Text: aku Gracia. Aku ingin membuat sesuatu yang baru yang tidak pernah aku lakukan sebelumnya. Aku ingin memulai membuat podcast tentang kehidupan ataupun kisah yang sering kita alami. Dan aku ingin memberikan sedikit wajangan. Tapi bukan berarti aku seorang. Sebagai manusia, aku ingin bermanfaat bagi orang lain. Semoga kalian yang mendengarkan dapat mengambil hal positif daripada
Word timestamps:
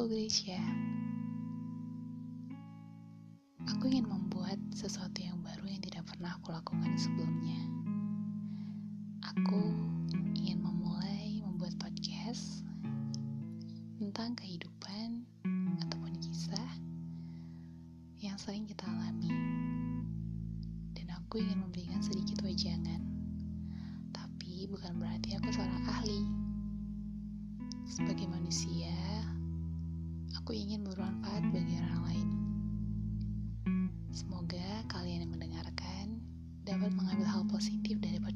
aku 0.00 0.08
Gracia. 0.10 0.56
Aku 3.68 3.86
ingin 3.86 4.08
membuat 4.08 4.56
sesuatu 4.74 5.20
yang 5.22 5.38
baru 5.44 5.62
yang 5.70 5.78
tidak 5.78 6.08
pernah 6.10 6.34
aku 6.40 6.56
lakukan 6.56 6.88
sebelumnya. 6.98 7.60
Aku 9.28 9.76
ingin 10.40 10.58
memulai 10.58 11.44
membuat 11.44 11.76
podcast 11.78 12.66
tentang 14.00 14.34
kehidupan 14.40 15.28
ataupun 15.86 16.16
kisah 16.18 16.70
yang 18.24 18.40
sering 18.40 18.64
kita 18.64 18.88
alami. 18.88 19.30
Dan 20.98 21.12
aku 21.12 21.44
ingin 21.44 21.62
memberikan 21.62 22.00
sedikit 22.02 22.40
wajangan. 22.40 23.04
Tapi 24.16 24.64
bukan 24.64 24.96
berarti 24.96 25.36
aku 25.36 25.52
seorang. 25.52 25.79
Sebagai 27.90 28.30
manusia, 28.30 28.94
aku 30.38 30.54
ingin 30.54 30.86
bermanfaat 30.86 31.42
bagi 31.50 31.74
orang 31.74 32.02
lain. 32.06 32.28
Semoga 34.14 34.86
kalian 34.86 35.26
yang 35.26 35.34
mendengarkan 35.34 36.22
dapat 36.62 36.94
mengambil 36.94 37.26
hal 37.26 37.42
positif 37.50 37.98
daripada 37.98 38.29